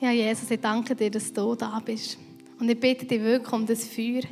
[0.00, 2.18] Ja, Jesus, ich danke dir, dass du da bist.
[2.60, 4.22] Und ich bitte dich wirklich um das Feuer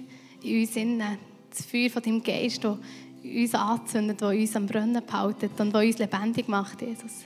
[0.43, 1.19] in uns innen.
[1.51, 2.79] Das Feuer von deinem Geist, das
[3.25, 7.25] uns anzündet, das uns am Brennen behaltet und das uns lebendig macht, Jesus.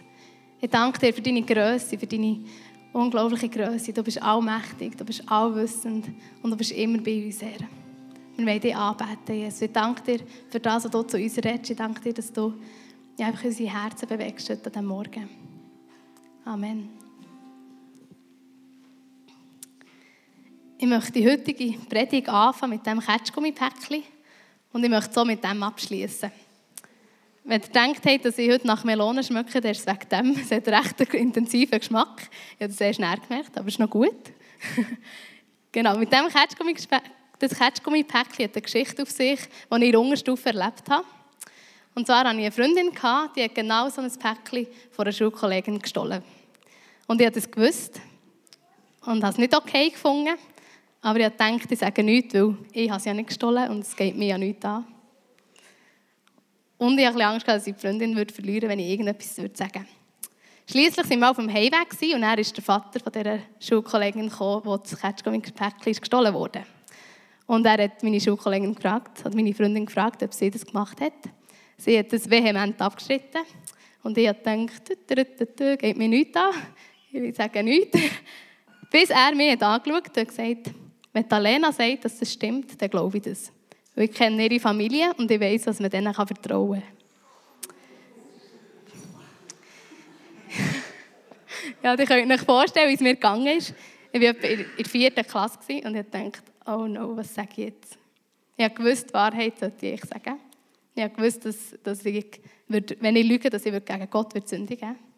[0.61, 2.41] Ich danke dir für deine Größe, für deine
[2.93, 3.93] unglaubliche Größe.
[3.93, 6.09] Du bist allmächtig, du bist allwissend
[6.43, 7.67] und du bist immer bei uns, Herr.
[8.37, 9.63] Wir wollen dich anbeten, Jesus.
[9.63, 11.71] Ich danke dir für das, was du zu uns redest.
[11.71, 12.55] Ich danke dir, dass du
[13.19, 15.29] einfach unsere Herzen bewegst diesem Morgen.
[16.47, 17.10] Amen.
[20.83, 24.03] Ich möchte die heutige Predigt anfangen mit diesem Ketschgummipäckchen
[24.73, 26.33] und ich möchte so mit dem abschließen.
[27.45, 30.41] Wenn ihr denkt, dass ich heute nach Melonen schmecke, dann ist es wegen dem.
[30.41, 32.31] Es hat recht einen intensiven Geschmack.
[32.55, 34.15] Ich habe das sehr schnell gemerkt, aber es ist noch gut.
[35.73, 36.25] genau, mit dem
[37.39, 41.05] das Ketschgummipäckchen hat eine Geschichte auf sich, die ich in der Unterstufe erlebt habe.
[41.95, 42.91] Und zwar hatte ich eine Freundin,
[43.37, 46.23] die hat genau so ein Päckchen von einer Schulkollegin gestohlen.
[47.07, 48.01] Und ich habe das gewusst
[49.05, 50.37] und habe es nicht okay gefunden.
[51.03, 54.17] Aber ich dachte, ich sage nichts, weil ich es ja nicht gestohlen und es geht
[54.17, 54.87] mir ja nichts an.
[56.77, 59.51] Und ich hatte Angst, dass ich die Freundin würde verlieren würde, wenn ich irgendetwas sagen
[59.59, 59.87] würde.
[60.71, 64.63] Schliesslich waren wir auf dem Heimweg und er ist der Vater von dieser Schulkollegin gekommen,
[64.65, 66.65] wo das Ketschgummi-Päckchen gestohlen wurde.
[67.47, 71.13] Und er hat meine Schulkollegin gefragt, hat meine Freundin gefragt, ob sie das gemacht hat.
[71.77, 73.43] Sie hat das vehement abgeschritten.
[74.05, 76.55] Und ich habe gedacht, geht mir nichts an.
[77.11, 77.99] Ich sage nichts.
[78.93, 80.71] Bis er mich angeschaut hat und gesagt,
[81.13, 83.53] wenn Alena sagt, dass das stimmt, dann glaube ich das.
[83.97, 87.01] Ich kenne ihre Familie und ich weiß, dass man denen vertrauen kann.
[91.83, 93.75] ja, ihr könnt euch vorstellen, wie es mir gegangen ist.
[94.13, 97.99] Ich war in der vierten Klasse und ich dachte, oh no, was sage ich jetzt?
[98.57, 100.39] Ich wusste, die Wahrheit sollte ich sagen.
[100.95, 105.10] Ich wusste, dass, dass ich, wenn ich lüge, dass ich gegen Gott sündigen würde.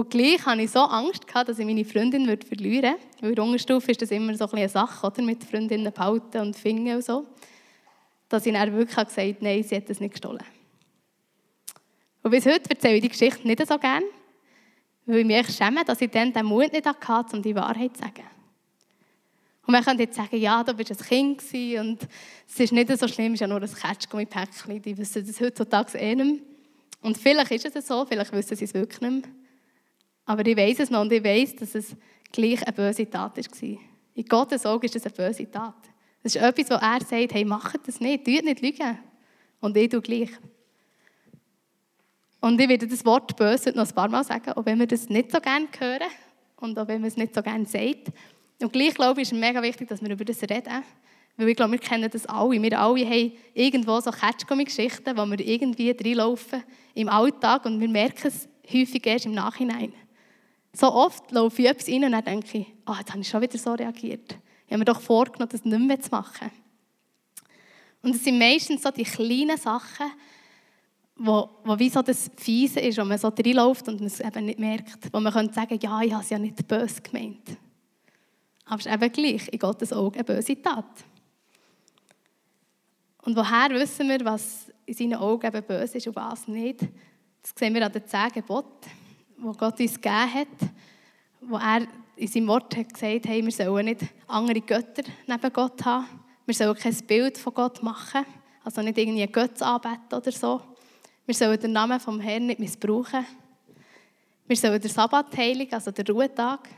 [0.00, 2.98] Und gleich hatte ich so Angst, dass ich meine Freundin verlieren würde.
[3.20, 5.20] Weil in der Unterstufe ist das immer so eine Sache, oder?
[5.20, 7.26] mit Freundinnen behalten und finden und so.
[8.26, 10.42] Dass ich dann wirklich gesagt habe, nein, sie hat das nicht gestohlen.
[12.22, 14.06] Und bis heute erzähle ich die Geschichte nicht so gerne,
[15.04, 18.02] weil ich mich schäme, dass ich dann den Mut nicht hatte, um die Wahrheit zu
[18.02, 18.24] sagen.
[19.66, 21.42] Und man könnte jetzt sagen, ja, du bist ein Kind
[21.78, 22.08] und
[22.48, 25.98] es ist nicht so schlimm, es ist ja nur ein Ketschgummi-Päckchen, die wissen das heutzutage
[25.98, 26.40] eh nicht mehr.
[27.02, 29.39] Und vielleicht ist es so, vielleicht wissen sie es wirklich nicht mehr.
[30.30, 31.96] Aber ich weiß es noch und ich weiß, dass es
[32.30, 33.78] gleich eine böse Tat war.
[34.14, 35.74] In Gottes Augen ist es eine böse Tat.
[36.22, 38.96] Es ist etwas, wo er sagt, hey, macht das nicht, tut nicht lügen.
[39.60, 40.30] Und ich tue gleich.
[42.40, 45.08] Und ich werde das Wort böse noch ein paar Mal sagen, auch wenn wir das
[45.08, 46.08] nicht so gerne hören
[46.58, 48.12] und auch wenn man es nicht so gerne sagt.
[48.60, 50.84] Und gleich glaube ich, ist es mega wichtig, dass wir über das reden.
[51.38, 52.62] Weil ich glaube, wir kennen das alle.
[52.62, 56.62] Wir alle haben irgendwo so Ketschgummi-Geschichten, wo wir irgendwie reinlaufen
[56.94, 59.92] im Alltag und wir merken es häufig erst im Nachhinein.
[60.72, 63.40] So oft laufe ich etwas rein und dann denke ich, oh, jetzt habe ich schon
[63.40, 64.38] wieder so reagiert.
[64.66, 66.50] Ich habe mir doch vorgenommen, das nicht mehr zu machen.
[68.02, 70.06] Und es sind meistens so die kleinen Sachen,
[71.16, 74.46] wo, wo wie so das Fiese ist, wo man so reinläuft und man es eben
[74.46, 75.12] nicht merkt.
[75.12, 77.58] Wo man könnte sagen, ja, ich habe es ja nicht böse gemeint.
[78.64, 81.04] Aber es ist eben gleich in Gottes Augen eine böse Tat.
[83.22, 86.80] Und woher wissen wir, was in seinen Augen eben böse ist und was nicht?
[87.42, 88.99] Das sehen wir an den zehn Geboten
[89.40, 90.48] wo Gott uns gegeben hat,
[91.40, 91.86] wo er
[92.16, 96.06] in seinem Wort hat gesagt hat, wir sollen nicht andere Götter neben Gott haben.
[96.44, 98.26] Wir sollen kein Bild von Gott machen,
[98.62, 100.60] also nicht irgendwie Götze anbeten oder so.
[101.24, 103.24] Wir sollen den Namen vom Herrn nicht missbrauchen.
[104.46, 106.68] Wir sollen den Sabbat heiligen, also den Ruhetag.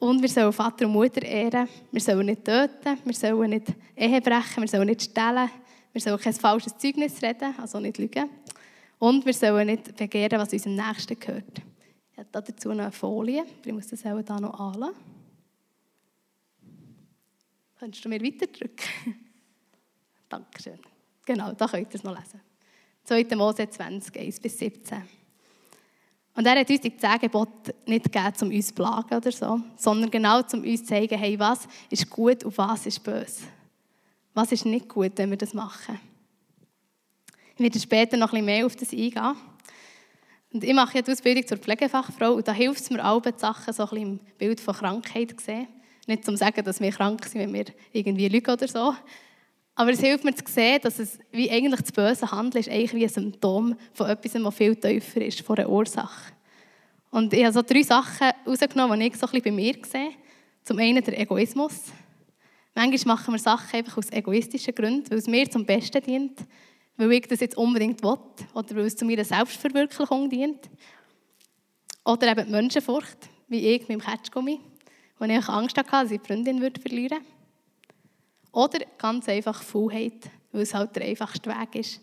[0.00, 1.68] Und wir sollen Vater und Mutter ehren.
[1.92, 3.66] Wir sollen nicht töten, wir sollen nicht
[3.96, 5.50] Ehe brechen, wir sollen nicht stehlen,
[5.92, 8.30] wir sollen kein falsches Zeugnis reden, also nicht lügen.
[8.98, 11.62] Und wir sollen nicht begehren, was unserem Nächsten gehört.
[12.12, 13.44] Ich habe dazu eine Folie.
[13.64, 14.96] Ich muss das auch hier noch anlassen.
[17.78, 18.88] Könntest du mir weiterdrücken?
[20.28, 20.78] Dankeschön.
[21.24, 22.40] Genau, da könnt ihr es noch lesen.
[23.04, 23.36] 2.
[23.36, 25.02] Mose 20, 1 bis 17.
[26.34, 29.60] Und er hat uns die zehn Gebote nicht gegeben, um uns zu plagen oder so,
[29.76, 33.44] sondern genau, um uns zu zeigen, hey, was ist gut und was ist böse.
[34.34, 35.98] Was ist nicht gut, wenn wir das machen.
[37.58, 39.36] Ich werde später noch ein bisschen mehr auf das eingehen.
[40.52, 43.72] Und ich mache ja die Ausbildung zur Pflegefachfrau und da hilft es mir auch, Sachen
[43.72, 45.66] so ein bisschen im Bild von Krankheit zu sehen.
[46.06, 48.94] Nicht zum sagen, dass wir krank sind, wenn wir irgendwie lügen oder so.
[49.74, 52.94] Aber es hilft mir zu sehen, dass es wie eigentlich das böse Handeln ist eigentlich
[52.94, 56.32] wie ein Symptom von etwas, das viel tiefer ist, von einer Ursache.
[57.10, 60.10] Und ich habe so drei Sachen herausgenommen, die ich so ein bisschen bei mir sehe.
[60.62, 61.74] Zum einen der Egoismus.
[62.76, 66.38] Manchmal machen wir Sachen einfach aus egoistischen Gründen, weil es mir zum Besten dient
[66.98, 68.18] weil ich das jetzt unbedingt will
[68.54, 70.68] oder weil es zu meiner Selbstverwirklichung dient.
[72.04, 74.60] Oder eben die Menschenfurcht, wie ich mit dem Ketschgummi,
[75.18, 77.38] wo ich Angst hatte, dass ich die Freundin würde verlieren würde.
[78.52, 82.00] Oder ganz einfach Faulheit, weil es halt der einfachste Weg ist.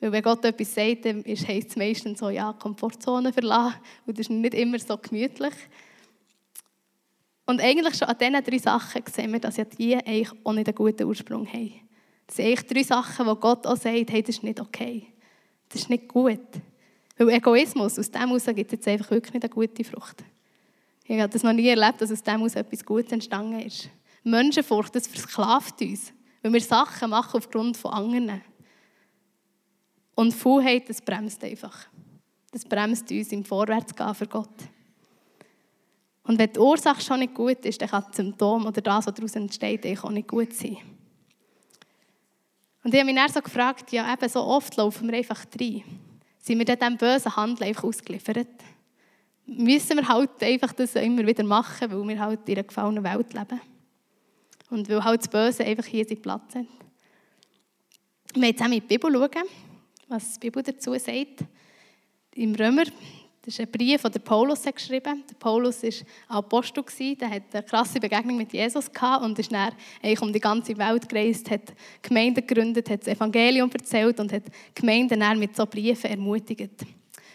[0.00, 3.76] Weil wenn Gott etwas sagt, dann heisst es meistens so, ja, Komfortzone verlassen.
[4.06, 5.54] Und das ist nicht immer so gemütlich.
[7.46, 10.66] Und eigentlich schon an diesen drei Sachen sehen wir, dass ja die eigentlich auch nicht
[10.66, 11.91] einen guten Ursprung haben.
[12.26, 15.06] Das sind eigentlich drei Sachen, wo Gott auch sagt, hey, das ist nicht okay.
[15.68, 16.40] Das ist nicht gut.
[17.16, 20.24] Weil Egoismus, aus dem heraus gibt es jetzt einfach wirklich nicht eine gute Frucht.
[21.04, 23.90] Ich habe das noch nie erlebt, dass aus dem heraus etwas Gutes entstanden ist.
[24.24, 26.12] Menschenfurcht, das versklavt uns.
[26.42, 28.42] Weil wir Sachen machen aufgrund von anderen.
[30.14, 31.86] Und Faulheit, das bremst einfach.
[32.50, 34.48] Das bremst uns im Vorwärtsgehen für Gott.
[36.24, 39.14] Und wenn die Ursache schon nicht gut ist, dann kann das Symptom oder das, was
[39.14, 40.76] daraus entsteht, auch nicht gut sein.
[42.84, 45.84] Und ich habe mich dann so gefragt, ja eben so oft laufen wir einfach rein.
[46.38, 48.48] Sind wir diesem bösen Handeln einfach ausgeliefert?
[49.46, 53.32] Müssen wir halt einfach das immer wieder machen, weil wir halt in einer gefallenen Welt
[53.32, 53.60] leben?
[54.70, 56.66] Und weil halt das Böse einfach hier seinen Platz hat.
[58.34, 59.48] Wir jetzt auch mit der Bibel schauen,
[60.08, 61.44] was die Bibel dazu sagt.
[62.34, 62.84] Im Römer
[63.44, 66.84] das ist ein Brief, den Paulus hat geschrieben Der Paulus war Apostel,
[67.16, 68.88] der hat eine krasse Begegnung mit Jesus
[69.20, 73.68] und ist dann eigentlich um die ganze Welt gereist, hat Gemeinden gegründet, hat das Evangelium
[73.72, 76.86] erzählt und hat Gemeinden dann mit so Briefen ermutigt.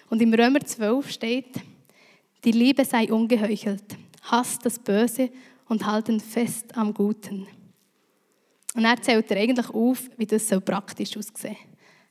[0.09, 1.55] Und im Römer 12 steht,
[2.45, 5.29] die Liebe sei ungeheuchelt, hasst das Böse
[5.67, 7.47] und halten fest am Guten.
[8.73, 11.57] Und er zählt er eigentlich auf, wie das so praktisch aussehen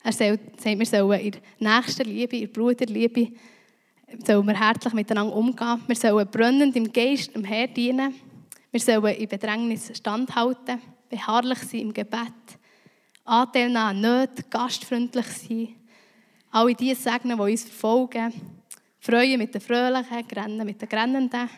[0.02, 3.32] Er sagt, wir sollen in der nächsten Liebe, in der Bruderliebe,
[4.24, 5.82] sollen wir herzlich miteinander umgehen.
[5.86, 8.14] Wir sollen brennend im Geist dem Herrn dienen.
[8.70, 12.58] Wir sollen in Bedrängnis standhalten, beharrlich sein im Gebet,
[13.24, 15.68] Anteil nehmen an gastfreundlich sein,
[16.50, 18.32] alle die segnen, die uns verfolgen,
[19.00, 21.48] freuen mit den Fröhlichen, grennen mit den Grennenden.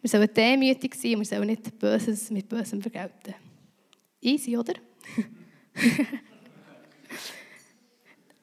[0.00, 3.34] Wir sollen demütig sein und wir sollen nicht Böses mit Bösem vergelten.
[4.20, 4.74] Easy, oder?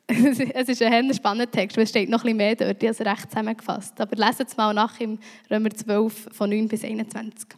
[0.54, 2.98] es ist ein spannender Text, weil es steht noch ein bisschen mehr dort, ich habe
[3.00, 4.02] es recht zusammengefasst.
[4.02, 5.20] Aber lesen es mal nach im
[5.52, 7.50] Römer 12 von 9 bis 21.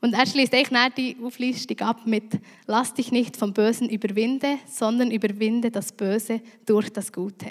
[0.00, 5.10] Und er schließt eigentlich die Auflistung ab mit Lass dich nicht vom Bösen überwinde, sondern
[5.10, 7.50] überwinde das Böse durch das Gute.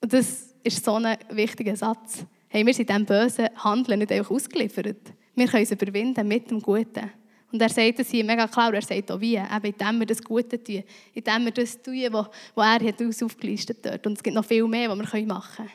[0.00, 2.24] Und das ist so ein wichtiger Satz.
[2.48, 5.12] Hey, wir sind dem bösen Handeln nicht einfach ausgeliefert.
[5.34, 7.10] Wir können es überwinden mit dem Guten.
[7.52, 10.22] Und er sagt es hier mega klar, er sagt auch wie, eben indem wir das
[10.22, 10.82] Gute tun,
[11.14, 14.06] indem wir das tun, was, was er hat uns aufgelistet hat.
[14.06, 15.70] Und es gibt noch viel mehr, was wir machen können.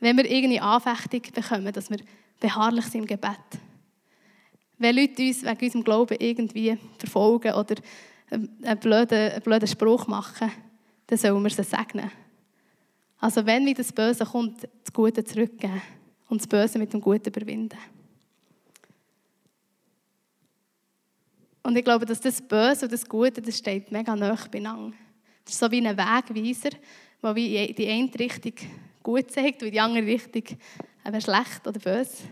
[0.00, 1.98] Wenn wir irgendeine Anfechtung bekommen, dass wir
[2.38, 3.38] beharrlich sind im Gebet.
[4.76, 7.76] Wenn Leute uns wegen unserem Glauben irgendwie verfolgen oder
[8.30, 10.50] einen blöden, einen blöden Spruch machen,
[11.06, 12.10] dann sollen wir sie segnen.
[13.18, 15.80] Also wenn wieder das Böse kommt, das Gute zurückgeben
[16.28, 17.78] und das Böse mit dem Guten überwinden.
[21.64, 24.94] Und ich glaube, dass das Böse und das Gute, das steht mega nah beieinander.
[25.44, 26.76] Das ist so wie ein Wegweiser,
[27.22, 28.52] der wie die eine Richtung
[29.02, 30.42] gut zeigt und die andere Richtung
[31.06, 32.24] eben schlecht oder böse.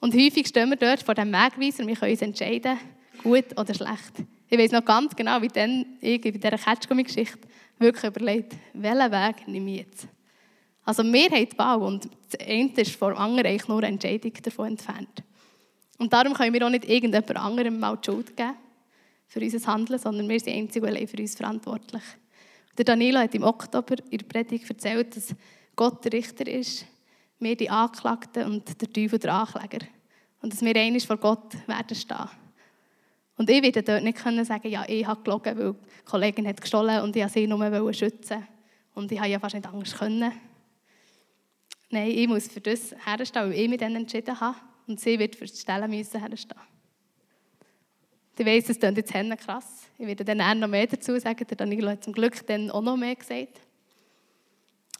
[0.00, 2.78] Und häufig stehen wir dort vor dem Wegweiser und wir können uns entscheiden,
[3.22, 4.14] gut oder schlecht.
[4.48, 7.46] Ich weiß noch ganz genau, wie dann ich bei dieser Ketschgummi-Geschichte
[7.78, 10.08] wirklich überlegt, welchen Weg nehme ich jetzt?
[10.84, 13.88] Also wir haben die Wahl und das eine ist vor dem anderen eigentlich nur eine
[13.88, 15.22] Entscheidung davon entfernt.
[15.98, 18.54] Und darum können wir auch nicht irgendjemand anderem mal die Schuld geben
[19.26, 22.02] für unser Handeln, sondern wir sind einzig und allein für uns verantwortlich.
[22.78, 25.34] Der Danilo hat im Oktober in der Predigt erzählt, dass
[25.74, 26.86] Gott der Richter ist,
[27.40, 29.86] wir die Anklagten und der Teufel der Ankläger.
[30.40, 32.30] Und dass wir einmal vor Gott werden stehen.
[33.36, 36.60] Und ich werde dort nicht können sagen, ja, ich habe gelogen, weil die Kollegin hat
[36.60, 38.46] gestohlen und ich wollte sie nur schützen.
[38.94, 40.32] Und ich habe ja fast nicht anders können.
[41.90, 44.56] Nein, ich muss für das herstellen, weil ich mich dann entschieden habe.
[44.88, 46.60] Und sie wird für die Stelle müssen herstehen.
[48.38, 49.12] Ich weiss, es klingt jetzt
[49.44, 49.82] krass.
[49.98, 51.46] Ich werde dann noch mehr dazu sagen.
[51.46, 53.60] Der Danilo hat zum Glück dann auch noch mehr gesagt.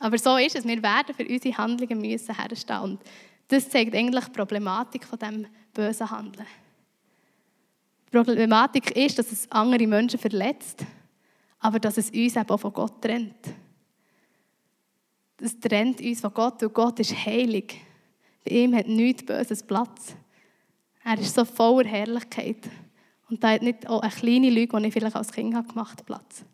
[0.01, 0.67] Aber so ist es.
[0.67, 2.81] Wir werden für unsere Handlungen müssen herstehen.
[2.81, 3.01] Und
[3.49, 6.47] das zeigt eigentlich die Problematik von dem bösen Handeln.
[8.07, 10.85] Die Problematik ist, dass es andere Menschen verletzt,
[11.59, 13.49] aber dass es uns eben auch von Gott trennt.
[15.37, 17.81] Das trennt uns von Gott, weil Gott ist heilig.
[18.45, 20.15] Bei ihm hat nichts Böses Platz.
[21.05, 22.69] Er ist so voller Herrlichkeit.
[23.31, 26.05] Und da hat nicht auch eine kleine Lüge, die ich vielleicht als Kind gemacht habe,
[26.05, 26.45] Platz.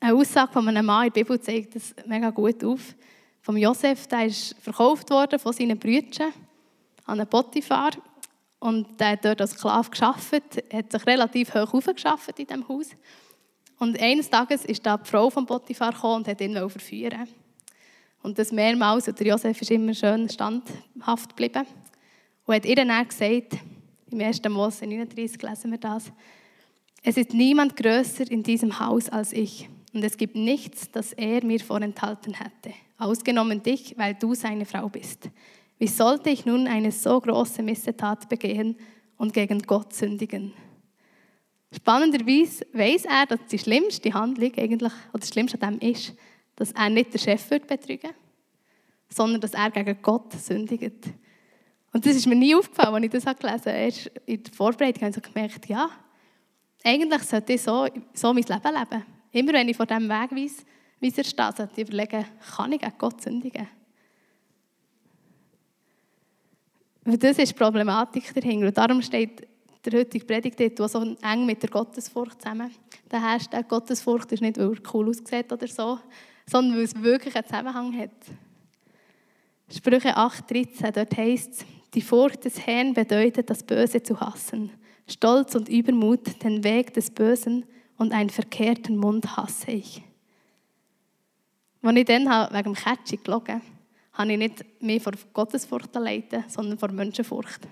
[0.00, 2.94] Eine Aussage von einem Mann in der Bibel zeigt das mega gut auf.
[3.40, 6.32] Von Josef, der ist verkauft worden von seinen Brüdern
[7.06, 7.90] an einen Potiphar.
[8.58, 12.90] Und der hat dort als Sklave gearbeitet, hat sich relativ hoch aufgeschafft in diesem Haus.
[13.78, 17.28] Und eines Tages ist da die Frau von Potiphar gekommen und hat ihn verführen.
[18.22, 21.66] Und das mehrmals, und der Josef ist immer schön standhaft geblieben.
[22.44, 23.58] Und hat ihr dann gesagt,
[24.10, 24.42] im 1.
[24.48, 26.12] Mose 39 lesen wir das,
[27.02, 29.68] es ist niemand größer in diesem Haus als ich.
[29.92, 34.88] Und es gibt nichts, das er mir vorenthalten hätte, ausgenommen dich, weil du seine Frau
[34.88, 35.30] bist.
[35.78, 38.76] Wie sollte ich nun eine so große Missetat begehen
[39.16, 40.52] und gegen Gott sündigen?
[41.74, 46.14] Spannenderweise weiß er, dass die schlimmste Handlung eigentlich, oder das Schlimmste an dem ist,
[46.56, 48.10] dass er nicht den Chef wird betrügen
[49.08, 51.06] sondern dass er gegen Gott sündigt.
[51.92, 53.70] Und das ist mir nie aufgefallen, als ich das gelesen habe.
[53.70, 55.88] Erst in der Vorbereitung habe ich so gemerkt, ja,
[56.84, 59.04] eigentlich sollte ich so, so mein Leben leben.
[59.32, 60.64] Immer wenn ich vor diesem Weg weiss,
[61.00, 62.24] wie es steht, sollte ich überlegen,
[62.56, 63.68] kann ich gegen Gott sündigen?
[67.04, 68.66] Und das ist die Problematik dahinter.
[68.66, 69.46] Und darum steht
[69.84, 72.72] der heutige Predigt dort so eng mit der Gottesfurcht zusammen.
[73.10, 76.00] Der Hashtag Gottesfurcht ist nicht, weil er cool aussieht oder so,
[76.48, 78.10] sondern weil es wirklich einen Zusammenhang hat.
[79.68, 84.70] Sprüche 8,13, dort heißt es, die Furcht des Herrn bedeutet, das Böse zu hassen.
[85.08, 87.64] Stolz und Übermut, den Weg des Bösen
[87.96, 90.02] und einen verkehrten Mund hasse ich.
[91.82, 93.62] Als ich dann wegen dem Catching gelogen
[94.12, 97.66] habe, ich nicht mehr vor Gottesfurcht leiten, sondern vor Menschenfurcht.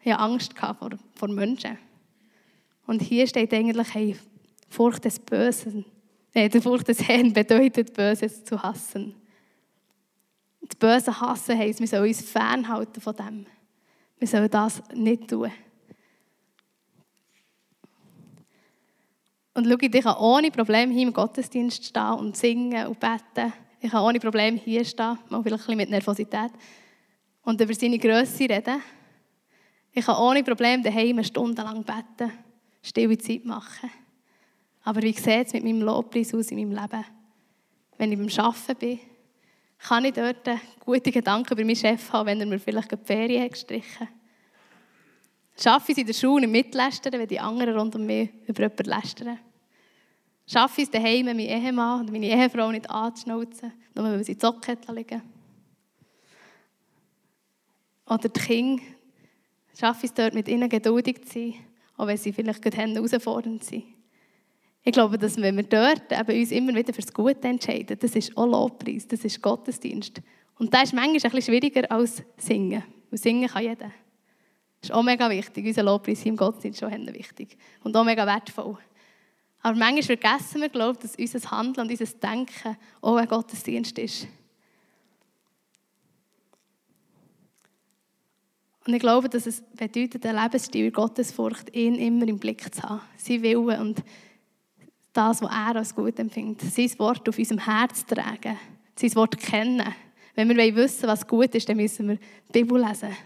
[0.00, 1.78] Ich hatte Angst vor, vor Menschen.
[2.86, 4.16] Und hier steht eigentlich, hey,
[4.68, 5.84] Furcht des Bösen.
[6.32, 9.14] Nee, die Furcht des Herrn bedeutet, Böses zu hassen.
[10.60, 13.46] Das Böse hassen heisst, wir sollen uns fernhalten von dem.
[14.18, 15.50] Wir sollen das nicht tun.
[19.54, 23.52] Und schau, ich kann ohne Probleme hier im Gottesdienst stehen und singen und beten.
[23.80, 26.52] Ich kann ohne Probleme hier stehen, mal vielleicht ein bisschen mit Nervosität,
[27.42, 28.82] und über seine Größe reden.
[29.92, 32.32] Ich kann ohne Probleme daheim stundenlang beten,
[32.82, 33.90] stille Zeit machen.
[34.82, 37.04] Aber wie sieht es mit meinem Lobpreis aus in meinem Leben?
[37.98, 38.98] Wenn ich beim Arbeiten bin,
[39.78, 40.48] kann ich dort
[40.84, 44.08] gute Gedanken über meinen Chef haben, wenn er mir vielleicht die Ferien gestrichen hat?
[45.58, 48.62] Schaffe ich es in der Schule nicht mitlästern, wenn die anderen rund um mich über
[48.62, 49.38] jemanden lästern?
[50.46, 54.78] Schaffe ich es daheim, meinen Ehemann oder meine Ehefrau nicht anzuschnauzen, nur weil sie Zocken
[54.94, 55.22] liegen?
[58.06, 58.82] Oder die Kinder,
[59.78, 61.54] schaffe ich es dort, mit ihnen geduldig zu sein,
[61.96, 63.84] auch wenn sie vielleicht gerade herausfordernd sind?
[64.82, 68.36] Ich glaube, dass wenn wir dort eben uns immer wieder fürs Gute entscheiden, das ist
[68.36, 70.22] auch Lobpreis, das ist Gottesdienst.
[70.58, 72.82] Und das ist manchmal ein bisschen schwieriger als Singen.
[73.10, 73.90] Weil Singen kann jeder.
[74.80, 75.66] Das ist auch mega wichtig.
[75.66, 77.58] Unser Lobpreis im Gottesdienst ist auch wichtig.
[77.84, 78.78] Und auch mega wertvoll.
[79.62, 83.98] Aber manchmal vergessen wir, glaube ich, dass unser Handeln und unser Denken auch ein Gottesdienst
[83.98, 84.26] ist.
[88.86, 93.02] Und ich glaube, dass es bedeutet, ein Lebensstil Gottesfurcht, ihn immer im Blick zu haben.
[93.18, 94.02] Sein Willen und
[95.12, 96.72] das, was er als gut empfindet.
[96.72, 98.58] Sein Wort auf unserem Herz tragen.
[98.96, 99.94] Sein Wort kennen.
[100.34, 103.16] Wenn wir wissen was gut ist, dann müssen wir die Bibel lesen.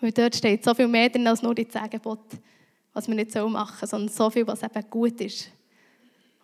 [0.00, 1.88] Weil dort steht so viel mehr drin als nur die zehn
[2.92, 5.50] was wir nicht machen sollen, sondern so viel, was eben gut ist.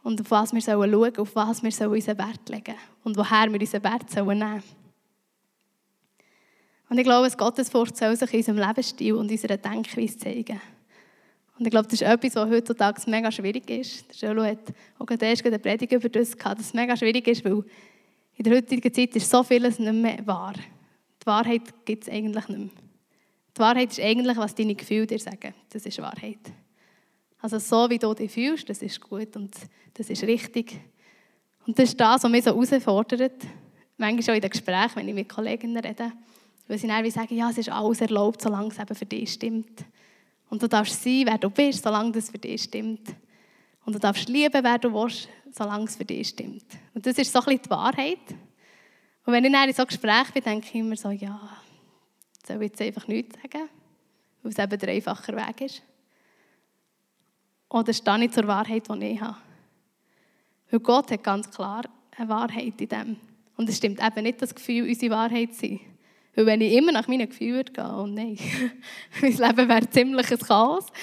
[0.03, 3.59] Und auf was wir schauen sollen, auf was wir unseren Wert legen und woher wir
[3.59, 4.63] unseren Wert nehmen sollen.
[6.91, 10.61] Und ich glaube, dass Gottesfurcht soll sich in unserem Lebensstil und unserer Denkweise zeigen.
[11.59, 14.09] Und ich glaube, das ist etwas, was heutzutage mega schwierig ist.
[14.09, 17.27] Der Schölo hat auch gerade erst eine Predigt über das gehabt, dass es mega schwierig
[17.29, 17.65] ist, weil
[18.35, 20.55] in der heutigen Zeit ist so vieles nicht mehr wahr.
[21.23, 22.69] Die Wahrheit gibt es eigentlich nicht mehr.
[23.57, 25.55] Die Wahrheit ist eigentlich, was deine Gefühle dir sagen.
[25.71, 26.39] Das ist Wahrheit.
[27.41, 29.55] Also so, wie du dich fühlst, das ist gut und
[29.95, 30.81] das ist richtig.
[31.67, 33.43] Und das ist das, was mich so herausfordert.
[33.99, 36.13] Manchmal auch in den Gesprächen, wenn ich mit Kolleginnen rede,
[36.67, 39.85] weil sie dann sagen, ja, es ist alles erlaubt, solange es eben für dich stimmt.
[40.53, 43.09] Und du darfst sein, wer du bist, solange das für dich stimmt.
[43.87, 46.67] Und du darfst lieben, wer du willst, solange es für dich stimmt.
[46.93, 48.19] Und das ist so ein bisschen die Wahrheit.
[49.25, 51.41] Und wenn ich dann in so Gesprächen bin, denke ich immer so, ja,
[52.47, 53.67] soll ich jetzt einfach nichts sagen,
[54.43, 55.83] weil es eben der einfache Weg ist.
[57.71, 59.39] Oder stehe ich zur Wahrheit, die ich habe.
[60.71, 63.17] Weil Gott hat ganz klar eine Wahrheit in dem.
[63.57, 65.81] Und es stimmt eben nicht, dass Gefühle unsere Wahrheit sind.
[66.35, 68.39] Weil wenn ich immer nach meinen Gefühlen würde gehen, oh nein,
[69.21, 70.87] mein Leben wäre ziemlich ein Chaos.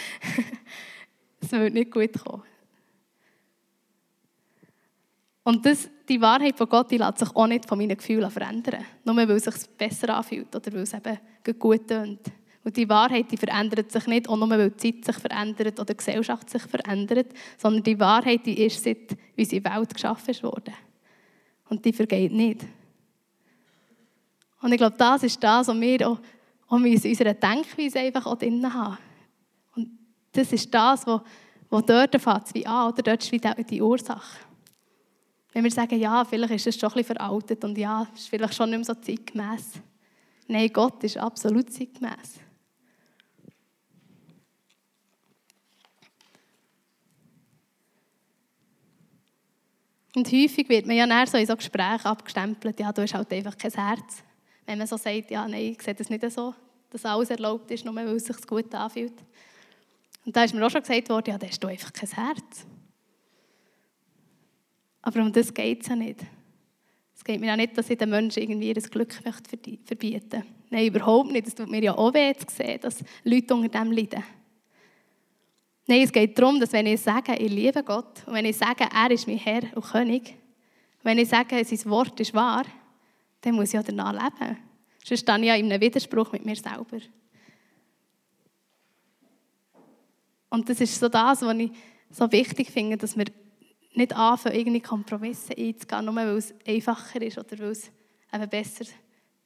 [1.41, 2.43] Es würde nicht gut kommen.
[5.43, 8.85] Und das, die Wahrheit von Gott die lässt sich auch nicht von meinen Gefühlen verändern.
[9.05, 11.17] Nur weil es sich besser anfühlt oder weil es eben
[11.57, 12.19] gut tönt.
[12.63, 15.93] Und die Wahrheit die verändert sich nicht, auch nur weil die Zeit sich verändert oder
[15.93, 20.73] die Gesellschaft sich verändert, sondern die Wahrheit die ist, seit unsere Welt geschaffen wurde.
[21.69, 22.65] Und die vergeht nicht.
[24.69, 26.19] Und ich glaube, das ist das, was wir auch,
[26.67, 28.99] auch in unserer Denkweise einfach auch drin haben.
[29.75, 29.89] Und
[30.31, 31.21] das ist das, was,
[31.71, 34.37] was dort fängt wie an, oder dort ist wie die Ursache.
[35.53, 38.29] Wenn wir sagen, ja, vielleicht ist es schon ein bisschen veraltet und ja, es ist
[38.29, 39.81] vielleicht schon nicht mehr so zeitgemäß.
[40.47, 42.41] Nein, Gott ist absolut zeitgemäß.
[50.15, 53.57] Und häufig wird man ja so in so Gesprächen abgestempelt, ja, du hast halt einfach
[53.57, 54.23] kein Herz.
[54.69, 56.53] Wenn man so sagt, ja, nein, ich sehe das nicht so,
[56.91, 59.15] dass alles erlaubt ist, nur weil es sich gut anfühlt.
[60.23, 62.67] Und da ist mir auch schon gesagt worden, ja, da hast du einfach kein Herz.
[65.01, 66.19] Aber um das geht es ja nicht.
[67.15, 71.31] Es geht mir ja nicht, dass ich den Menschen irgendwie das Glück verbieten Nein, überhaupt
[71.31, 71.47] nicht.
[71.47, 74.23] Es tut mir ja auch weh zu sehen, dass Leute unter dem leiden.
[75.87, 78.83] Nein, es geht darum, dass wenn ich sage, ich liebe Gott, und wenn ich sage,
[78.83, 80.35] er ist mein Herr und König,
[81.01, 82.65] wenn ich sage, sein Wort ist wahr,
[83.41, 84.57] dann muss ich ja danach leben.
[85.03, 86.99] Sonst stehe ich ja in einem Widerspruch mit mir selber.
[90.49, 91.71] Und das ist so das, was ich
[92.09, 93.25] so wichtig finde, dass wir
[93.93, 97.91] nicht anfangen, irgendwie Kompromisse einzugehen, nur weil es einfacher ist oder weil es
[98.33, 98.85] eben besser,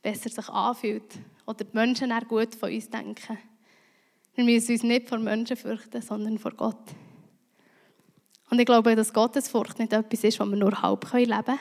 [0.01, 1.13] besser sich anfühlt
[1.45, 3.37] oder die Menschen auch gut von uns denken.
[4.35, 6.83] Wir müssen uns nicht vor Menschen fürchten, sondern vor Gott.
[8.49, 11.59] Und ich glaube, dass Gottesfurcht nicht etwas ist, was wir nur halb leben können,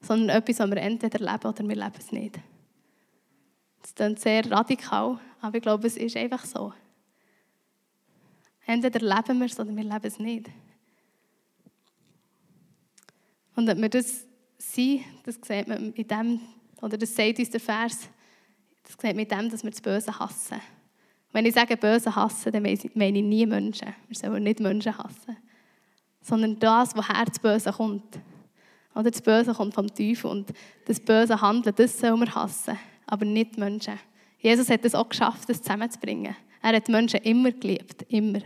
[0.00, 2.38] sondern etwas, was wir entweder leben oder wir leben es nicht.
[3.82, 6.72] Das klingt sehr radikal, aber ich glaube, es ist einfach so.
[8.66, 10.50] Entweder leben wir es oder wir leben es nicht.
[13.56, 14.26] Und ob wir das
[14.58, 16.40] sind, das sieht man in dem,
[16.80, 18.08] oder das sagt uns der Vers,
[18.82, 20.60] das sieht man in dem, dass wir das Böse hassen.
[21.32, 22.74] Wenn ich sage Böse hassen, dann meine
[23.18, 23.94] ich nie Menschen.
[24.06, 25.36] Wir sollen nicht Menschen hassen.
[26.22, 28.18] Sondern das, woher das Böse kommt.
[28.98, 30.28] Oder das Böse kommt vom Teufel.
[30.28, 30.52] Und
[30.86, 32.76] das böse Handeln, das sollen wir hassen.
[33.06, 33.96] Aber nicht Menschen.
[34.40, 36.34] Jesus hat es auch geschafft, das zusammenzubringen.
[36.60, 38.02] Er hat Menschen immer geliebt.
[38.08, 38.40] Immer.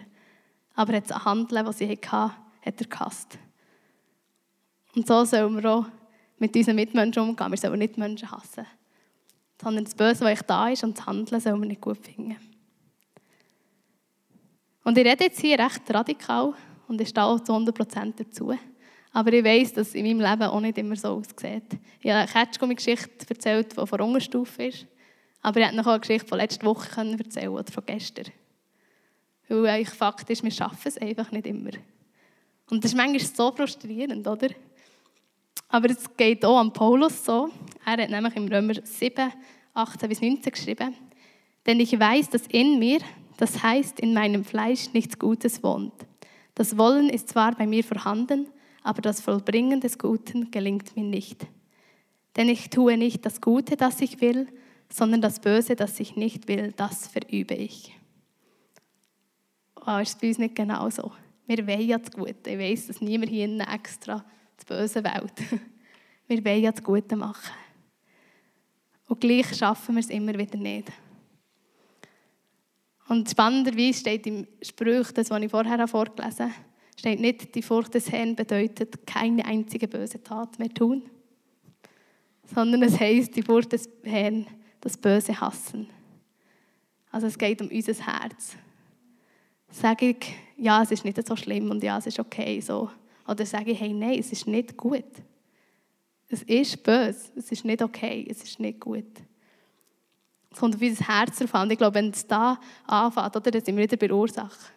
[0.75, 2.35] Aber er das Handeln, das sie hatten,
[2.66, 3.38] hat er gehasst.
[4.94, 5.87] Und so sollen wir auch
[6.38, 7.50] mit unseren Mitmenschen umgehen.
[7.50, 8.66] Wir sollen nicht Menschen hassen.
[9.59, 12.36] Sondern das Böse, was da ist, und das Handeln sollen wir nicht gut finden.
[14.84, 16.52] Und ich rede jetzt hier recht radikal
[16.88, 18.52] und ich stehe auch zu 100% dazu.
[19.13, 21.65] Aber ich weiß, dass in meinem Leben auch nicht immer so aussieht.
[22.01, 24.87] Ich habe eine Ketschgummi-Geschichte erzählt, die von Unterstufe ist.
[25.43, 28.27] Aber ich hätte noch eine Geschichte von letzter Woche erzählen oder von gestern.
[29.49, 31.73] Weil eigentlich Fakt ist, wir schaffen es einfach nicht immer.
[32.71, 34.49] Und das ist manchmal so frustrierend, oder?
[35.69, 37.51] Aber es geht auch an Paulus so.
[37.85, 39.33] Er hat nämlich im Römer 7,
[39.75, 40.95] 18 bis 19 geschrieben.
[41.67, 43.01] Denn ich weiß, dass in mir,
[43.37, 45.93] das heißt in meinem Fleisch, nichts Gutes wohnt.
[46.55, 48.47] Das Wollen ist zwar bei mir vorhanden,
[48.82, 51.47] aber das Vollbringen des Guten gelingt mir nicht.
[52.36, 54.47] Denn ich tue nicht das Gute, das ich will,
[54.88, 57.97] sondern das Böse, das ich nicht will, das verübe ich.
[59.86, 61.12] Oh, ist es bei uns nicht genauso?
[61.47, 62.50] Wir wollen ja das Gute.
[62.50, 64.25] Ich weiss, dass niemand hier extra
[64.60, 65.32] die böse Welt.
[66.28, 67.52] Wir wollen ja das Gute machen.
[69.08, 70.90] Und gleich schaffen wir es immer wieder nicht.
[73.08, 76.54] Und spannenderweise steht im Spruch, das, was ich vorher vorgelesen habe,
[77.02, 81.02] steht nicht, die Furcht des Herrn bedeutet, keine einzige böse Tat mehr tun,
[82.54, 84.47] sondern es heißt, die Furcht des Herrn,
[84.80, 85.88] das Böse hassen.
[87.10, 88.56] Also es geht um unser Herz.
[89.69, 92.88] Sage ich, ja, es ist nicht so schlimm und ja, es ist okay so.
[93.26, 95.02] Oder sage ich, hey, nein, es ist nicht gut.
[96.28, 99.10] Es ist böse, es ist nicht okay, es ist nicht gut.
[100.52, 101.69] Es kommt auf unser Herz drauf an.
[101.69, 104.71] Ich glaube, wenn es da anfängt, oder, dann sind wir wieder bei der Ursache.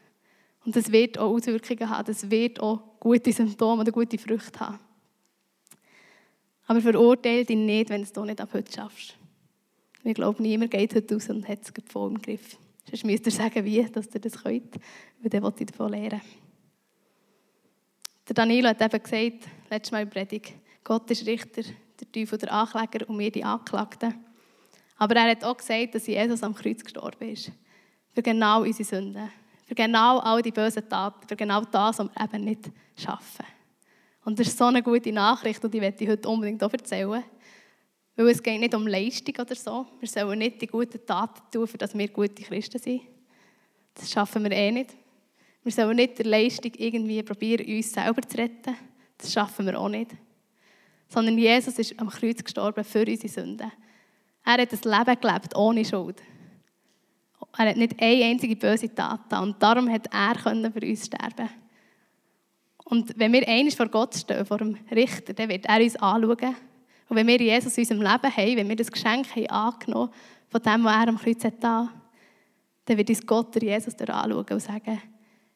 [0.65, 4.79] Und das wird auch Auswirkungen haben, das wird auch gute Symptome oder gute Früchte haben.
[6.67, 9.15] Aber verurteile dich nicht, wenn du es hier nicht ab heute schaffst.
[10.03, 12.57] Ich glaube, niemand geht heute raus und hat es voll im Griff.
[12.89, 14.75] Sonst müsst ihr sagen, wie dass ihr das könnt,
[15.21, 16.21] weil dann will ich davon lernen.
[18.27, 22.51] Der Danilo hat eben gesagt, letztes Mal in Predigt, Gott ist Richter, der Teufel der
[22.51, 24.15] Ankläger und wir die Anklagten.
[24.97, 27.51] Aber er hat auch gesagt, dass Jesus am Kreuz gestorben ist.
[28.13, 29.29] Für genau unsere Sünden.
[29.65, 31.27] Für genau all die bösen Taten.
[31.27, 33.45] Für genau das, was wir eben nicht schaffen.
[34.23, 37.23] Und das ist so eine gute Nachricht und die werde ich heute unbedingt auch erzählen.
[38.15, 39.85] Weil es geht nicht um Leistung oder so.
[39.99, 43.01] Wir sollen nicht die guten Taten tun, für dass wir gute Christen sind.
[43.93, 44.95] Das schaffen wir eh nicht.
[45.63, 48.75] Wir sollen nicht der Leistung irgendwie probieren, uns selber zu retten.
[49.17, 50.11] Das schaffen wir auch nicht.
[51.07, 53.71] Sondern Jesus ist am Kreuz gestorben für unsere Sünden.
[54.43, 56.21] Er hat ein Leben gelebt ohne Schuld.
[57.57, 59.43] Er hat nicht eine einzige böse Tat getan.
[59.43, 61.49] Und darum hat er für uns sterben
[62.83, 66.55] Und wenn wir einmal vor Gott stehen, vor dem Richter, dann wird er uns anschauen.
[67.07, 70.11] Und wenn wir Jesus in unserem Leben haben, wenn wir das Geschenk haben angenommen
[70.49, 74.59] von dem, was er am Kreuz hat dann wird uns Gott, der Jesus, anschauen und
[74.59, 75.01] sagen,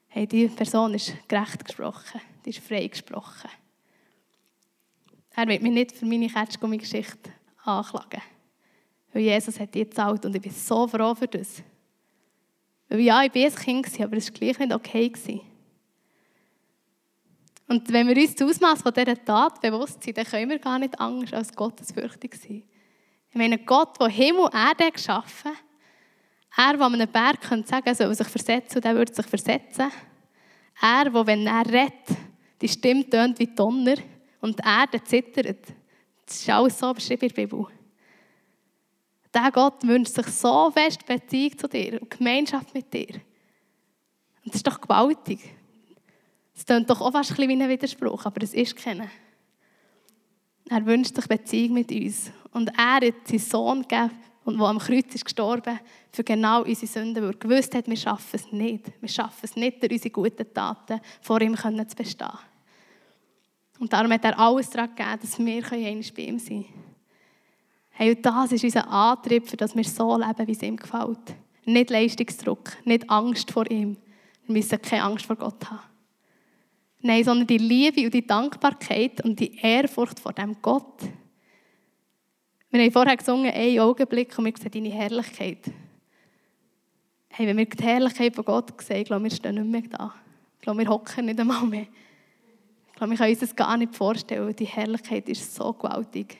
[0.07, 3.49] hey, diese Person ist gerecht gesprochen, die ist frei gesprochen.
[5.35, 7.31] Er wird mich nicht für meine Ketschgummi-Geschichte
[7.63, 8.21] anklagen.
[9.13, 11.63] Weil Jesus hat die gezahlt und ich bin so froh für das.
[12.87, 15.11] Weil ja, ich war ein Kind, aber es war gleich nicht okay.
[17.67, 20.79] Und wenn wir uns das Ausmaß von dieser Tat bewusst sind, dann können wir gar
[20.79, 22.63] nicht anders als gottesfürchtig sein.
[23.29, 25.51] Ich meine, Gott, der Himmel und Erde geschaffen
[26.49, 29.25] hat, er, der einem Berg könnte sagen er soll sich versetzen und er würde sich
[29.27, 29.91] versetzen.
[30.81, 32.17] Er, der, wenn er redet,
[32.59, 33.97] die Stimme tönt wie Donner
[34.41, 35.67] und die Erde zittert.
[36.25, 37.67] Das ist alles so beschrieben in der Bibel.
[39.33, 43.15] Der Gott wünscht sich so fest Beziehung zu dir und Gemeinschaft mit dir.
[44.43, 45.39] Und das ist doch gewaltig.
[46.55, 49.07] Es klingt doch auch fast ein wie ein Widerspruch, aber es ist keiner.
[50.69, 52.31] Er wünscht sich Beziehung mit uns.
[52.51, 54.11] Und er hat seinen Sohn gegeben,
[54.45, 55.79] der am Kreuz ist gestorben,
[56.11, 58.91] für genau unsere Sünden, weil er gewusst hat, wir schaffen es nicht.
[58.99, 62.27] Wir schaffen es nicht, durch unsere guten Taten vor ihm zu bestehen.
[63.79, 66.89] Und darum hat er alles daran gegeben, dass wir einmal bei ihm sein können.
[68.01, 71.35] Hey, und das ist unser Antrieb, für dass wir so leben, wie es ihm gefällt.
[71.65, 73.97] Nicht Leistungsdruck, nicht Angst vor ihm.
[74.45, 75.81] Wir müssen keine Angst vor Gott haben.
[77.01, 81.01] Nein, sondern die Liebe und die Dankbarkeit und die Ehrfurcht vor dem Gott.
[82.69, 85.69] Wir haben vorher gesungen, einen Augenblick und wir sehen deine Herrlichkeit.
[87.27, 90.13] Hey, wenn wir die Herrlichkeit von Gott sehen, ich glaube, wir stehen nicht mehr da.
[90.55, 91.87] Ich glaube, wir hocken nicht einmal mehr.
[92.91, 94.55] Ich glaube, wir können uns das gar nicht vorstellen.
[94.55, 96.37] Die Herrlichkeit ist so gewaltig.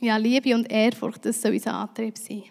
[0.00, 2.44] Ja, Liebe und Ehrfurcht, das soll unser Antrieb sein.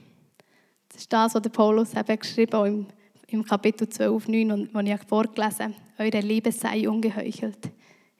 [0.89, 2.93] Das ist das, was der Paulus eben geschrieben hat
[3.27, 5.75] im, Kapitel 12, 9, und, was ich vorgelesen habe.
[5.97, 7.71] Eure Liebe sei ungeheuchelt.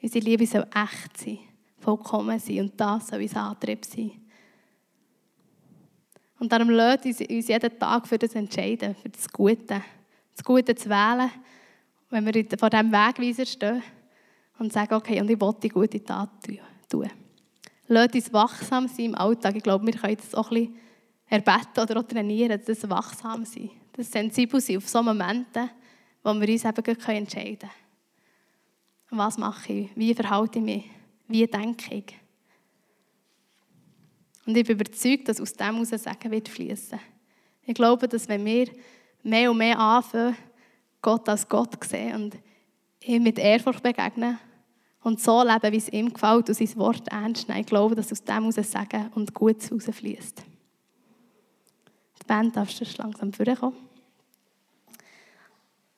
[0.02, 1.40] Unsere Liebe soll echt sein,
[1.80, 4.12] vollkommen sein und das soll unser Antrieb sein.
[6.40, 9.82] Und darum lässt uns, uns jeden Tag für das entscheiden, für das Gute.
[10.36, 11.32] Das Gute zu wählen,
[12.12, 13.84] wenn wir vor diesem Wegweiser stehen
[14.60, 16.30] und sagen, okay, und ich will die gute Tat
[16.90, 17.10] tun.
[17.88, 19.56] Lasst uns wachsam sein im Alltag.
[19.56, 20.80] Ich glaube, wir können das auch ein bisschen
[21.28, 25.69] erbeten oder auch trainieren, das wachsam sein, das sensibel sein auf so Momente,
[26.23, 27.71] wo wir uns eben entscheiden können.
[29.10, 29.89] Was mache ich?
[29.95, 30.84] Wie verhalte ich mich?
[31.28, 32.15] Wie denke ich?
[34.45, 37.00] Und ich bin überzeugt, dass aus dem heraus Sagen wird fließen.
[37.63, 38.67] Ich glaube, dass wenn wir
[39.23, 40.38] mehr und mehr anfangen,
[41.02, 42.38] Gott als Gott sehen und
[43.04, 44.39] ihm mit Ehrfurcht begegnen,
[45.03, 47.62] und so leben, wie es ihm gefällt und sein Wort ernst nehmen.
[47.62, 50.43] Ich glaube, dass aus dem heraus Sagen und Gutes rausfließt.
[52.19, 53.75] Die Band darfst du langsam vorkommen.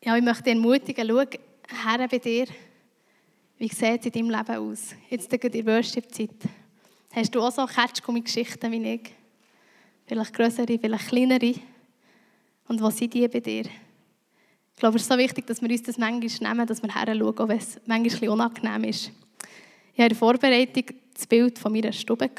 [0.03, 2.47] Ja, ich möchte dich ermutigen, schau her bei dir,
[3.57, 4.95] wie sieht es in deinem Leben aus?
[5.09, 6.29] Jetzt in der Worship-Zeit.
[7.11, 9.13] Hast du auch so Ketschgummi-Geschichten wie ich?
[10.05, 11.55] Vielleicht größere, vielleicht kleinere.
[12.67, 13.65] Und was sind die bei dir?
[14.79, 17.13] Ich glaube, es ist so wichtig, dass wir uns das manchmal nehmen, dass wir her
[17.13, 19.11] schauen, wenn es manchmal unangenehm ist.
[19.93, 22.31] Ich hatte in der Vorbereitung das Bild von meiner Stube.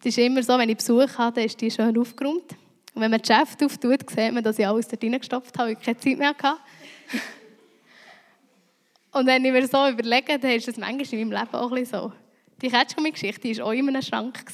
[0.00, 2.56] Es ist immer so, wenn ich Besuch habe, ist die schön aufgeräumt.
[2.92, 5.78] Und wenn man das Geschäft auftut, sieht man, dass ich alles dort reingestopft habe, ich
[5.78, 6.56] keine Zeit mehr hatte.
[9.12, 11.82] Und wenn ich mir so überlege, dann ist es manchmal in meinem Leben auch ein
[11.82, 12.12] bisschen so.
[12.60, 14.44] Die Ketschgummi-Geschichte war auch in einem Schrank.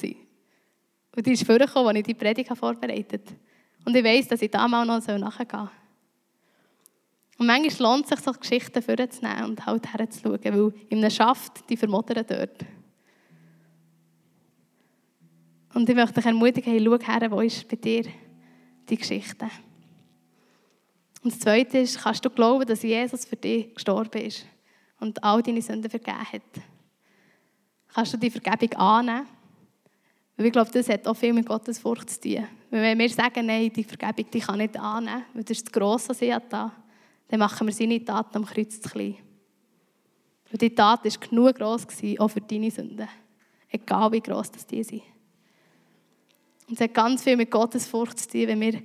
[1.17, 3.39] Und die ist vorgekommen, als ich die Predigt vorbereitet habe.
[3.87, 5.71] Und ich weiss, dass ich da mal noch nachgehen soll.
[7.39, 11.69] Und manchmal lohnt es sich, so Geschichten vorzunehmen und halt herzuschauen, weil in einem Schaft,
[11.69, 12.65] die vermodern dort.
[15.75, 18.05] Und ich möchte dich ermutigen, hey, schau her, wo ist bei dir
[18.89, 19.51] die Geschichte.
[21.23, 24.47] Und das Zweite ist, kannst du glauben, dass Jesus für dich gestorben ist
[25.01, 26.43] und all deine Sünden vergeben hat?
[27.93, 29.27] Kannst du die Vergebung annehmen?
[30.37, 32.47] Weil ich glaube, das hat auch viel mit Gottes Furcht zu tun.
[32.71, 35.73] Wenn wir sagen, nein, die Vergebung die kann ich nicht annehmen, weil das ist das
[35.73, 36.73] Grosse, was ich da
[37.29, 39.17] dann machen wir seine Tat am Kreuz zu klein.
[40.53, 41.87] Und die Tat war genug gross,
[42.19, 43.09] auch für deine Sünden.
[43.69, 45.03] Egal wie gross das die sind.
[46.69, 48.83] Und es hat ganz viel mit Gottes Furcht zu tun, wenn wir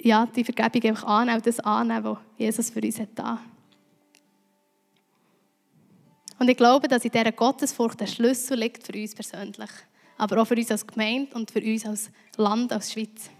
[0.00, 3.40] ja, die Vergebung einfach annehmen das annehmen, was Jesus für uns hat.
[6.38, 9.70] Und ich glaube, dass in dieser Gottesfurcht der Schlüssel liegt für uns persönlich,
[10.18, 13.30] aber auch für uns als Gemeinde und für uns als Land, als Schweiz.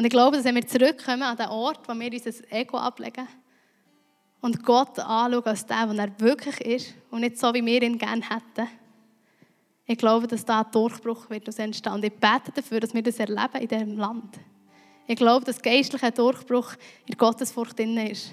[0.00, 3.28] Und ich glaube, dass wenn wir zurückkommen an den Ort, wo wir unser Ego ablegen
[4.40, 7.98] und Gott anschauen als der, der er wirklich ist und nicht so, wie wir ihn
[7.98, 8.66] gerne hätten,
[9.84, 11.92] ich glaube, dass da ein Durchbruch wird entstehen.
[11.92, 14.38] Und ich bete dafür, dass wir das erleben in diesem Land.
[15.06, 16.72] Ich glaube, dass geistlicher Durchbruch
[17.04, 18.30] in Gottesfurcht drin ist.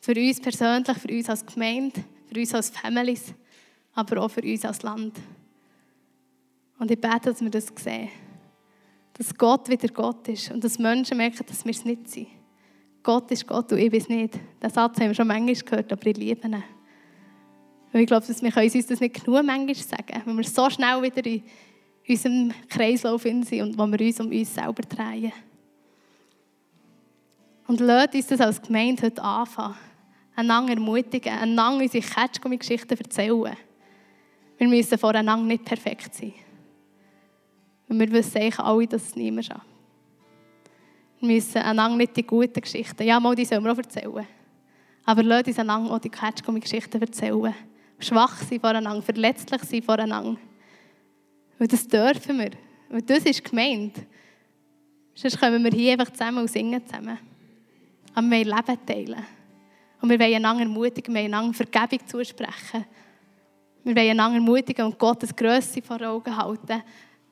[0.00, 3.32] Für uns persönlich, für uns als Gemeinde, für uns als Families,
[3.94, 5.20] aber auch für uns als Land.
[6.80, 8.10] Und ich bete, dass wir das sehen
[9.16, 12.28] dass Gott wieder Gott ist und dass Menschen merken, dass wir es nicht sind.
[13.02, 14.34] Gott ist Gott und ich weiß nicht.
[14.62, 16.62] Den Satz haben wir schon manchmal gehört, aber ich liebe ihn.
[17.92, 21.00] Und ich glaube, dass wir uns das nicht genug manchmal sagen wenn wir so schnell
[21.02, 21.42] wieder in
[22.08, 25.32] unserem Kreislauf sind und wo wir uns um uns selber drehen.
[27.66, 29.76] Und lasst uns das als Gemeinde heute anfangen.
[30.36, 33.56] Einander ermutigen, einander unsere Catchgummi-Geschichten erzählen.
[34.58, 36.34] Wir müssen voreinander nicht perfekt sein.
[37.88, 39.66] Und wir wissen eigentlich alle, dass es niemand schafft.
[41.20, 44.26] Wir müssen einander nicht die guten Geschichten, ja, mal die sollen wir auch erzählen.
[45.04, 47.54] Aber lasst uns einander auch die Catchgummi-Geschichten erzählen.
[47.98, 50.38] Schwach sein voreinander, verletzlich sein voreinander.
[51.58, 52.50] Weil das dürfen wir.
[52.88, 53.94] Weil das ist gemeint.
[55.14, 57.18] Sonst kommen wir hier einfach zusammen und singen zusammen.
[58.14, 59.26] Aber wir wollen Leben teilen.
[60.00, 62.84] Und wir wollen einander ermutigen, wir wollen einander Vergebung zusprechen.
[63.84, 66.82] Wir wollen einander ermutigen und Gottes Größe vor Augen halten,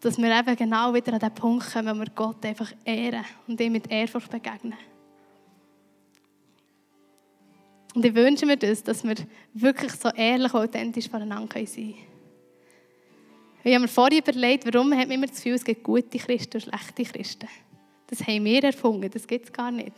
[0.02, 3.60] dass wir eben genau wieder an den Punkt kommen, wo wir Gott einfach ehren und
[3.60, 4.74] ihm mit Ehrfurcht begegnen.
[7.94, 9.14] Und ich wünsche mir das, dass wir
[9.54, 11.94] wirklich so ehrlich und authentisch voneinander sein können.
[13.62, 16.56] Ich habe mir vorhin überlegt, warum hat man immer das Gefühl, es gibt gute Christen
[16.56, 17.48] und schlechte Christen.
[18.08, 19.92] Das haben wir erfunden, das gibt es gar nicht.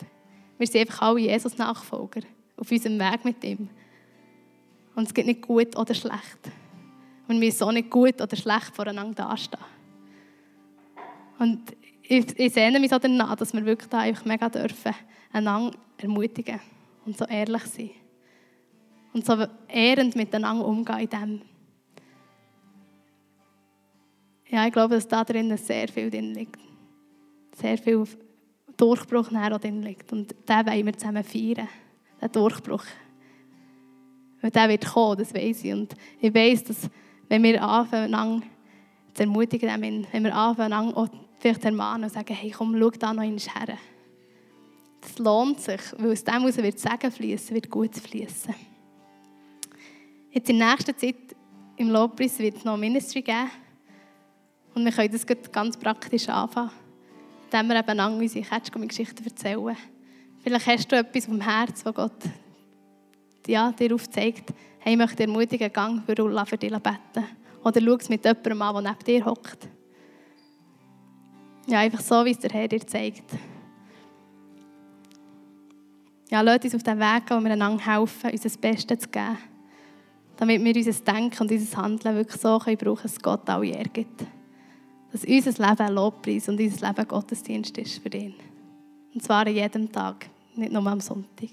[0.58, 2.20] Wir sind einfach alle Jesus-Nachfolger
[2.58, 3.70] auf unserem Weg mit ihm.
[4.94, 6.40] Und es gibt nicht gut oder schlecht.
[7.26, 9.64] Und wir müssen auch nicht gut oder schlecht voreinander dastehen.
[11.38, 14.94] Und ich, ich sehne mich so danach, dass wir wirklich da einfach mega dürfen,
[15.32, 16.60] einander ermutigen
[17.06, 17.90] und so ehrlich sein.
[19.12, 21.42] Und so ehrend miteinander umgehen in dem.
[24.48, 26.58] Ja, ich glaube, dass da drinnen sehr viel drin liegt.
[27.56, 28.04] Sehr viel
[28.76, 30.12] Durchbruch drin liegt.
[30.12, 31.68] Und den wollen wir zusammen feiern.
[32.20, 32.84] Den Durchbruch.
[34.40, 35.72] Weil der wird kommen, das weiß ich.
[35.72, 36.90] Und ich weiß, dass
[37.28, 38.42] wenn wir anfangen,
[39.14, 41.08] zu ermutigen, wenn wir anfangen, auch
[41.44, 43.76] vielleicht ermahnen und sagen, hey, komm, schau da noch einmal her.
[45.02, 48.54] Das lohnt sich, weil aus dem heraus wird Segen fließen, wird gut fließen.
[50.30, 51.36] Jetzt in der nächsten Zeit
[51.76, 53.50] im Lobpreis wird es noch Ministry geben.
[54.74, 56.70] Und wir können das ganz praktisch anfangen,
[57.44, 59.76] indem wir eben an unsere Catchgummi-Geschichten erzählen.
[60.42, 62.22] Vielleicht hast du etwas vom Herz, das Gott
[63.46, 67.26] ja, dir aufzeigt, hey, ich möchte ermutigen, gang für Ulla für dich beten.
[67.62, 69.73] Oder schau es mit jemandem an, der neben dir hockt.
[71.66, 73.24] Ja, einfach so, wie es der Herr dir zeigt.
[76.30, 79.08] Ja, lasst uns auf den Weg gehen, wo wir einander helfen, uns das Beste zu
[79.08, 79.38] geben.
[80.36, 84.24] Damit wir unser Denken und unser Handeln wirklich so können brauchen, dass Gott alle ergibt.
[85.12, 88.34] Dass unser Leben ein Lobpreis und unser Leben Gottesdienst ist für ihn.
[89.14, 91.50] Und zwar an jedem Tag, nicht nur am Sonntag.